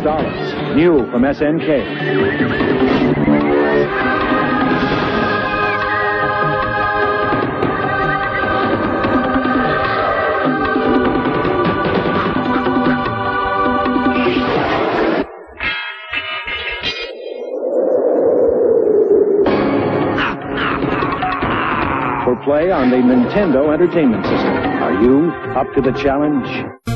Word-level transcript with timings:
Crystallis, 0.00 0.76
new 0.76 1.10
from 1.10 1.24
SNK. 1.24 1.66
For 22.24 22.36
play 22.42 22.70
on 22.70 22.88
the 22.88 22.96
Nintendo 22.96 23.70
Entertainment 23.70 24.24
System. 24.24 24.48
Are 24.82 25.02
you 25.02 25.30
up 25.54 25.74
to 25.74 25.82
the 25.82 25.92
challenge? 25.92 26.89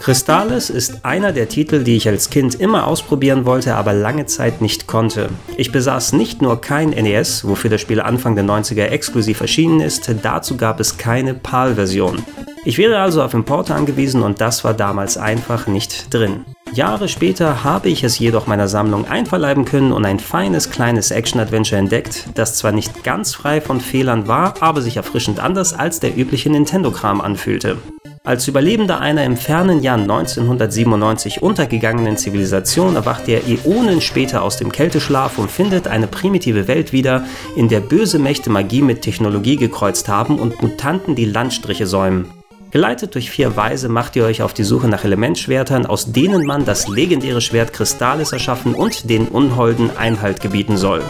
Crystallis 0.00 0.70
ist 0.70 1.04
einer 1.04 1.32
der 1.32 1.48
Titel, 1.48 1.84
die 1.84 1.96
ich 1.96 2.08
als 2.08 2.30
Kind 2.30 2.54
immer 2.54 2.86
ausprobieren 2.86 3.44
wollte, 3.44 3.74
aber 3.74 3.92
lange 3.92 4.26
Zeit 4.26 4.60
nicht 4.60 4.86
konnte. 4.86 5.28
Ich 5.56 5.72
besaß 5.72 6.12
nicht 6.14 6.42
nur 6.42 6.60
kein 6.60 6.90
NES, 6.90 7.46
wofür 7.46 7.70
das 7.70 7.80
Spiel 7.80 8.00
Anfang 8.00 8.34
der 8.34 8.44
90er 8.44 8.86
exklusiv 8.86 9.40
erschienen 9.40 9.80
ist, 9.80 10.12
dazu 10.22 10.56
gab 10.56 10.80
es 10.80 10.98
keine 10.98 11.34
PAL-Version. 11.34 12.24
Ich 12.64 12.78
wäre 12.78 13.00
also 13.00 13.22
auf 13.22 13.34
Importe 13.34 13.74
angewiesen 13.74 14.22
und 14.22 14.40
das 14.40 14.64
war 14.64 14.74
damals 14.74 15.16
einfach 15.16 15.66
nicht 15.66 16.12
drin. 16.14 16.44
Jahre 16.72 17.08
später 17.08 17.64
habe 17.64 17.90
ich 17.90 18.02
es 18.02 18.18
jedoch 18.18 18.46
meiner 18.46 18.66
Sammlung 18.66 19.06
einverleiben 19.06 19.64
können 19.64 19.92
und 19.92 20.06
ein 20.06 20.18
feines 20.18 20.70
kleines 20.70 21.10
Action-Adventure 21.10 21.78
entdeckt, 21.78 22.28
das 22.34 22.56
zwar 22.56 22.72
nicht 22.72 23.04
ganz 23.04 23.34
frei 23.34 23.60
von 23.60 23.80
Fehlern 23.80 24.26
war, 24.26 24.54
aber 24.60 24.80
sich 24.80 24.96
erfrischend 24.96 25.38
anders 25.38 25.74
als 25.74 26.00
der 26.00 26.16
übliche 26.16 26.50
Nintendo-Kram 26.50 27.20
anfühlte. 27.20 27.76
Als 28.24 28.46
Überlebender 28.46 29.00
einer 29.00 29.24
im 29.24 29.36
fernen 29.36 29.82
Jahr 29.82 29.98
1997 29.98 31.42
untergegangenen 31.42 32.16
Zivilisation 32.16 32.94
erwacht 32.94 33.28
er 33.28 33.40
Äonen 33.48 34.00
später 34.00 34.44
aus 34.44 34.56
dem 34.56 34.70
Kälteschlaf 34.70 35.38
und 35.38 35.50
findet 35.50 35.88
eine 35.88 36.06
primitive 36.06 36.68
Welt 36.68 36.92
wieder, 36.92 37.24
in 37.56 37.68
der 37.68 37.80
böse 37.80 38.20
Mächte 38.20 38.48
Magie 38.48 38.80
mit 38.80 39.02
Technologie 39.02 39.56
gekreuzt 39.56 40.06
haben 40.06 40.38
und 40.38 40.62
Mutanten 40.62 41.16
die 41.16 41.24
Landstriche 41.24 41.88
säumen. 41.88 42.26
Geleitet 42.70 43.16
durch 43.16 43.28
vier 43.28 43.56
Weise 43.56 43.88
macht 43.88 44.14
ihr 44.14 44.24
euch 44.24 44.40
auf 44.40 44.54
die 44.54 44.62
Suche 44.62 44.86
nach 44.86 45.02
Elementschwertern, 45.02 45.84
aus 45.84 46.12
denen 46.12 46.46
man 46.46 46.64
das 46.64 46.86
legendäre 46.86 47.40
Schwert 47.40 47.72
Crystallis 47.72 48.32
erschaffen 48.32 48.76
und 48.76 49.10
den 49.10 49.26
Unholden 49.26 49.96
Einhalt 49.96 50.40
gebieten 50.40 50.76
soll. 50.76 51.02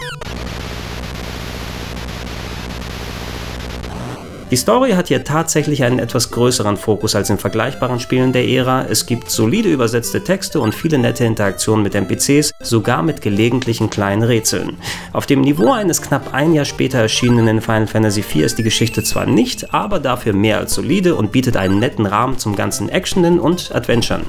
Die 4.53 4.57
Story 4.57 4.91
hat 4.91 5.07
hier 5.07 5.23
tatsächlich 5.23 5.83
einen 5.83 5.97
etwas 5.97 6.29
größeren 6.29 6.77
Fokus 6.77 7.15
als 7.15 7.31
in 7.31 7.39
vergleichbaren 7.39 7.99
Spielen 7.99 8.33
der 8.33 8.47
Ära. 8.47 8.85
Es 8.85 9.07
gibt 9.07 9.31
solide 9.31 9.67
übersetzte 9.69 10.23
Texte 10.23 10.59
und 10.59 10.75
viele 10.75 10.99
nette 10.99 11.25
Interaktionen 11.25 11.81
mit 11.81 11.95
NPCs, 11.95 12.51
sogar 12.61 13.01
mit 13.01 13.19
gelegentlichen 13.19 13.89
kleinen 13.89 14.21
Rätseln. 14.21 14.77
Auf 15.11 15.25
dem 15.25 15.41
Niveau 15.41 15.71
eines 15.71 16.03
knapp 16.03 16.35
ein 16.35 16.53
Jahr 16.53 16.65
später 16.65 16.99
erschienenen 16.99 17.61
Final 17.61 17.87
Fantasy 17.87 18.19
IV 18.19 18.45
ist 18.45 18.59
die 18.59 18.63
Geschichte 18.63 19.01
zwar 19.01 19.25
nicht, 19.25 19.73
aber 19.73 19.99
dafür 19.99 20.33
mehr 20.33 20.59
als 20.59 20.75
solide 20.75 21.15
und 21.15 21.31
bietet 21.31 21.57
einen 21.57 21.79
netten 21.79 22.05
Rahmen 22.05 22.37
zum 22.37 22.55
ganzen 22.55 22.91
Actionen 22.91 23.39
und 23.39 23.73
Adventuren. 23.73 24.21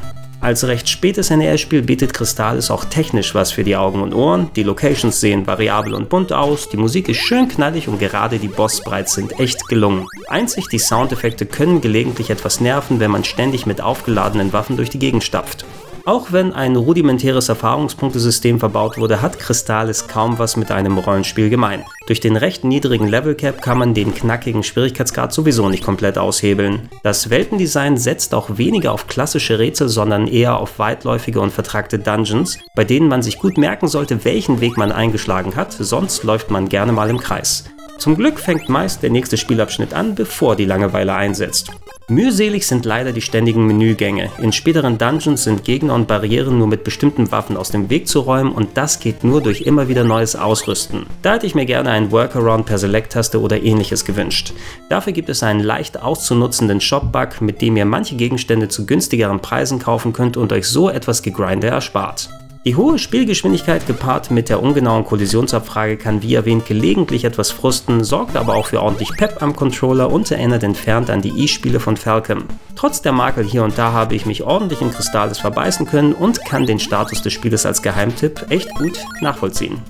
Als 0.45 0.63
recht 0.69 0.91
spätes 0.91 1.31
NES-Spiel 1.31 1.81
bietet 1.81 2.13
Crystallis 2.13 2.71
auch 2.71 2.85
technisch 2.85 3.35
was 3.35 3.51
für 3.51 3.65
die 3.65 3.77
Augen 3.77 4.03
und 4.03 4.13
Ohren. 4.13 4.51
Die 4.57 4.63
Locations 4.63 5.19
sehen 5.19 5.47
variabel 5.47 5.95
und 5.95 6.11
bunt 6.11 6.35
aus, 6.35 6.69
die 6.69 6.77
Musik 6.77 7.09
ist 7.09 7.17
schön 7.17 7.49
knallig 7.49 7.89
und 7.89 7.99
gerade 7.99 8.39
die 8.39 8.49
Bossbrites 8.49 9.15
sind 9.15 9.41
echt 9.41 9.67
gelungen. 9.71 10.07
Einzig 10.29 10.69
die 10.69 10.79
Soundeffekte 10.79 11.47
können 11.47 11.81
gelegentlich 11.81 12.29
etwas 12.29 12.61
nerven, 12.61 13.01
wenn 13.01 13.11
man 13.11 13.25
ständig 13.25 13.65
mit 13.65 13.81
aufgeladenen 13.81 14.53
Waffen 14.53 14.77
durch 14.77 14.91
die 14.91 14.99
Gegend 14.99 15.25
stapft. 15.25 15.65
Auch 16.07 16.33
wenn 16.33 16.53
ein 16.53 16.77
rudimentäres 16.77 17.49
Erfahrungspunktesystem 17.49 18.61
verbaut 18.61 18.99
wurde, 18.99 19.23
hat 19.23 19.39
Crystallis 19.39 20.07
kaum 20.07 20.39
was 20.39 20.59
mit 20.59 20.71
einem 20.71 20.99
Rollenspiel 20.99 21.49
gemein. 21.49 21.83
Durch 22.07 22.21
den 22.21 22.37
recht 22.37 22.63
niedrigen 22.63 23.09
Level 23.09 23.35
Cap 23.35 23.63
kann 23.63 23.79
man 23.79 23.95
den 23.95 24.15
knackigen 24.15 24.63
Schwierigkeitsgrad 24.63 25.33
sowieso 25.33 25.71
nicht 25.71 25.83
komplett 25.83 26.19
aushebeln. 26.19 26.91
Das 27.03 27.31
Weltendesign 27.31 27.97
setzt 27.97 28.35
auch 28.35 28.59
weniger 28.59 28.93
auf 28.93 29.07
klassische 29.07 29.59
Rätsel, 29.59 29.89
sondern 29.89 30.27
eher 30.27 30.59
auf 30.59 30.79
weitläufige 30.79 31.41
und 31.41 31.55
vertragte 31.55 31.99
Dungeons, 31.99 32.59
bei 32.75 32.85
denen 32.85 33.09
man 33.09 33.23
sich 33.23 33.39
gut 33.39 33.57
merken 33.57 33.89
sollte, 33.89 34.27
welchen 34.27 34.61
Weg 34.61 34.77
man 34.77 34.93
eingeschlagen 34.93 35.57
hat, 35.57 35.73
sonst 35.73 36.23
läuft 36.23 36.51
man 36.51 36.69
gerne 36.69 36.93
mal 36.93 37.09
im 37.09 37.19
Kreis. 37.19 37.65
Zum 37.97 38.17
Glück 38.17 38.39
fängt 38.39 38.69
meist 38.69 39.03
der 39.03 39.11
nächste 39.11 39.39
Spielabschnitt 39.39 39.95
an, 39.95 40.15
bevor 40.15 40.57
die 40.57 40.67
Langeweile 40.67 41.15
einsetzt. 41.15 41.71
Mühselig 42.09 42.67
sind 42.67 42.85
leider 42.85 43.13
die 43.13 43.23
ständigen 43.23 43.67
Menügänge. 43.67 44.31
In 44.37 44.53
späteren 44.53 44.99
Dungeons 44.99 45.45
sind 45.45 45.65
Gegner 45.65 45.95
und 45.95 46.07
Barrieren 46.07 46.59
nur 46.59 46.67
mit 46.67 46.85
bestimmten 46.85 47.33
Waffen 47.33 47.57
aus 47.57 47.71
dem 47.71 47.89
Weg 47.89 48.09
zu 48.09 48.21
räumen 48.21 48.53
und 48.53 48.77
das 48.77 49.01
geht 49.01 49.25
nur 49.25 49.41
durch 49.41 49.63
immer 49.63 49.89
wieder 49.89 50.05
neues 50.05 50.37
Ausrüsten. 50.37 51.07
Da 51.23 51.33
hätte 51.33 51.47
ich 51.47 51.55
mir 51.55 51.65
gerne 51.65 51.91
einen 51.91 52.13
Workaround 52.13 52.67
per 52.67 52.77
Select-Taste 52.77 53.41
oder 53.41 53.63
ähnliches 53.63 54.05
gewünscht. 54.05 54.53
Dafür 54.91 55.15
gibt 55.15 55.31
es 55.31 55.43
einen 55.43 55.61
leicht 55.61 55.99
auszunutzenden 55.99 56.83
Shop-Bug, 56.83 57.41
mit 57.41 57.63
dem 57.63 57.75
ihr 57.75 57.87
manche 57.87 58.17
Gegenstände 58.17 58.69
zu 58.69 58.85
günstigeren 58.85 59.41
Preisen 59.41 59.79
kaufen 59.79 60.13
könnt 60.13 60.37
und 60.37 60.53
euch 60.53 60.67
so 60.67 60.91
etwas 60.91 61.23
Gegrinde 61.23 61.69
erspart. 61.69 62.29
Die 62.65 62.77
hohe 62.77 62.99
Spielgeschwindigkeit 62.99 63.87
gepaart 63.87 64.31
mit 64.31 64.49
der 64.49 64.63
ungenauen 64.63 65.05
Kollisionsabfrage 65.05 65.99
kann 65.99 66.23
wie 66.23 66.35
erwähnt 66.35 66.65
gelegentlich 66.65 67.27
etwas 67.27 67.51
frusten, 67.51 68.05
sorgt 68.05 68.37
aber 68.37 68.55
auch 68.55 68.65
für 68.65 68.81
ordentlich 68.81 69.15
Pep 69.19 69.43
am 69.43 69.55
Controller 69.55 70.11
und 70.11 70.31
erinnert 70.31 70.63
entfernt 70.63 71.11
an 71.11 71.21
die 71.21 71.45
E-Spiele 71.45 71.79
von 71.79 71.99
Falcom. 71.99 72.45
Trotz 72.75 73.03
der 73.03 73.13
Makel 73.13 73.45
hier 73.45 73.65
und 73.65 73.77
da 73.77 73.93
habe 73.93 74.15
ich 74.15 74.25
mich 74.25 74.45
ordentlich 74.45 74.81
in 74.81 74.93
Crystallis 74.93 75.39
verbeißen 75.41 75.85
können 75.85 76.15
und 76.15 76.43
kann 76.47 76.65
den 76.65 76.79
Status 76.79 77.21
des 77.21 77.35
Spieles 77.35 77.67
als 77.67 77.83
Geheimtipp 77.83 78.47
echt 78.49 78.71
gut 78.77 78.99
nachvollziehen. 79.21 79.83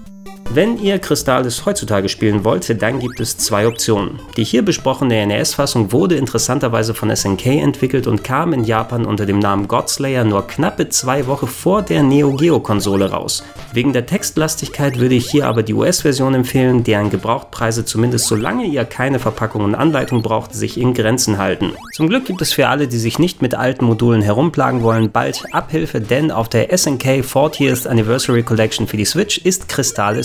Wenn 0.51 0.79
ihr 0.79 1.01
Crystallis 1.01 1.67
heutzutage 1.67 2.09
spielen 2.09 2.45
wollt, 2.45 2.81
dann 2.81 3.01
gibt 3.01 3.19
es 3.19 3.37
zwei 3.37 3.67
Optionen. 3.67 4.21
Die 4.37 4.45
hier 4.45 4.65
besprochene 4.65 5.27
NES-Fassung 5.27 5.91
wurde 5.91 6.15
interessanterweise 6.15 6.95
von 6.95 7.15
SNK 7.15 7.47
entwickelt 7.47 8.07
und 8.07 8.23
kam 8.23 8.53
in 8.53 8.63
Japan 8.63 9.05
unter 9.05 9.27
dem 9.27 9.41
Namen 9.41 9.67
Godslayer 9.67 10.23
nur 10.23 10.47
knappe 10.47 10.89
zwei 10.91 11.27
Wochen 11.27 11.49
vor 11.49 11.83
der 11.83 12.05
Neo 12.05 12.33
Geo-Konsole 12.33 13.11
raus. 13.11 13.43
Wegen 13.73 13.93
der 13.93 14.07
Textlastigkeit 14.07 15.01
würde 15.01 15.17
ich 15.17 15.29
hier 15.29 15.49
aber 15.49 15.65
die 15.65 15.75
US-Version 15.75 16.35
empfehlen, 16.35 16.85
deren 16.85 17.11
Gebrauchtpreise 17.11 17.85
zumindest 17.85 18.29
solange 18.29 18.65
ihr 18.65 18.85
keine 18.85 19.19
Verpackung 19.19 19.65
und 19.65 19.75
Anleitung 19.75 20.23
braucht, 20.23 20.55
sich 20.55 20.79
in 20.79 20.95
Grenzen 20.95 21.39
halten. 21.39 21.73
Zum 21.95 22.09
Glück 22.09 22.27
gibt 22.27 22.43
es 22.43 22.53
für 22.53 22.69
alle, 22.69 22.87
die 22.87 22.99
sich 22.99 23.19
nicht 23.19 23.43
mit 23.43 23.57
alten 23.57 23.85
Modulen 23.85 24.23
herumplagen 24.23 24.83
wollen, 24.83 25.11
bald 25.11 25.43
Abhilfe, 25.53 26.01
denn 26.01 26.31
auf 26.31 26.49
der 26.49 26.77
SNK 26.77 27.25
40th 27.25 27.89
Anniversary 27.89 28.45
Collection 28.45 28.87
für 28.87 28.97
die 28.97 29.05
Switch 29.05 29.39
ist 29.39 29.69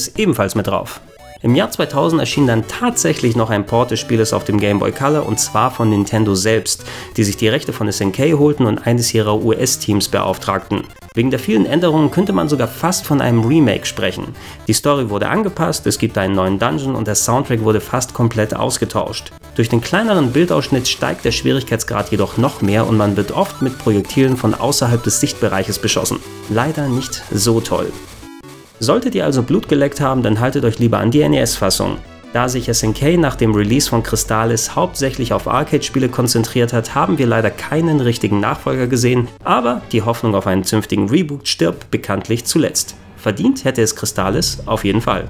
Crystallis 0.09 0.13
ebenfalls 0.17 0.55
mit 0.55 0.67
drauf. 0.67 1.01
Im 1.41 1.55
Jahr 1.55 1.71
2000 1.71 2.19
erschien 2.19 2.47
dann 2.47 2.67
tatsächlich 2.67 3.37
noch 3.37 3.49
ein 3.49 3.65
Port 3.65 3.91
des 3.91 4.01
Spieles 4.01 4.33
auf 4.33 4.43
dem 4.43 4.59
Game 4.59 4.79
Boy 4.79 4.91
Color 4.91 5.25
und 5.25 5.39
zwar 5.39 5.71
von 5.71 5.89
Nintendo 5.89 6.35
selbst, 6.35 6.83
die 7.15 7.23
sich 7.23 7.37
die 7.37 7.47
Rechte 7.47 7.71
von 7.71 7.89
SNK 7.89 8.37
holten 8.37 8.65
und 8.65 8.85
eines 8.85 9.13
ihrer 9.13 9.41
US-Teams 9.41 10.09
beauftragten. 10.09 10.83
Wegen 11.15 11.31
der 11.31 11.39
vielen 11.39 11.65
Änderungen 11.65 12.11
könnte 12.11 12.33
man 12.33 12.49
sogar 12.49 12.67
fast 12.67 13.05
von 13.05 13.21
einem 13.21 13.45
Remake 13.45 13.85
sprechen. 13.85 14.35
Die 14.67 14.73
Story 14.73 15.09
wurde 15.09 15.29
angepasst, 15.29 15.87
es 15.87 15.97
gibt 15.97 16.17
einen 16.17 16.35
neuen 16.35 16.59
Dungeon 16.59 16.95
und 16.95 17.07
der 17.07 17.15
Soundtrack 17.15 17.63
wurde 17.63 17.79
fast 17.79 18.13
komplett 18.13 18.53
ausgetauscht. 18.53 19.31
Durch 19.55 19.69
den 19.69 19.81
kleineren 19.81 20.33
Bildausschnitt 20.33 20.89
steigt 20.89 21.23
der 21.23 21.31
Schwierigkeitsgrad 21.31 22.11
jedoch 22.11 22.35
noch 22.35 22.61
mehr 22.61 22.85
und 22.85 22.97
man 22.97 23.15
wird 23.15 23.31
oft 23.31 23.61
mit 23.61 23.77
Projektilen 23.79 24.35
von 24.35 24.53
außerhalb 24.53 25.01
des 25.01 25.21
Sichtbereiches 25.21 25.79
beschossen. 25.79 26.19
Leider 26.49 26.89
nicht 26.89 27.23
so 27.31 27.61
toll. 27.61 27.91
Solltet 28.79 29.13
ihr 29.15 29.25
also 29.25 29.43
Blut 29.43 29.67
geleckt 29.67 29.99
haben, 29.99 30.23
dann 30.23 30.39
haltet 30.39 30.63
euch 30.63 30.79
lieber 30.79 30.99
an 30.99 31.11
die 31.11 31.27
NES-Fassung. 31.27 31.97
Da 32.31 32.47
sich 32.47 32.71
SNK 32.71 33.17
nach 33.17 33.35
dem 33.35 33.55
Release 33.55 33.89
von 33.89 34.03
Crystallis 34.03 34.75
hauptsächlich 34.75 35.33
auf 35.33 35.47
Arcade-Spiele 35.47 36.09
konzentriert 36.09 36.73
hat, 36.73 36.93
haben 36.93 37.17
wir 37.17 37.25
leider 37.25 37.49
keinen 37.49 37.99
richtigen 37.99 38.39
Nachfolger 38.39 38.87
gesehen, 38.87 39.27
aber 39.43 39.81
die 39.91 40.03
Hoffnung 40.03 40.35
auf 40.35 40.45
einen 40.45 40.63
zünftigen 40.63 41.09
Reboot 41.09 41.47
stirbt 41.47 41.89
bekanntlich 41.89 42.45
zuletzt. 42.45 42.95
Verdient 43.17 43.65
hätte 43.65 43.81
es 43.81 43.95
Crystallis 43.95 44.59
auf 44.65 44.85
jeden 44.85 45.01
Fall. 45.01 45.27